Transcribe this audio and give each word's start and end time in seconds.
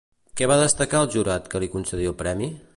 Què 0.39 0.47
va 0.51 0.57
destacar 0.61 1.03
el 1.05 1.11
jurat 1.17 1.53
que 1.53 1.63
li 1.65 1.71
concedí 1.77 2.13
el 2.13 2.21
premi? 2.25 2.53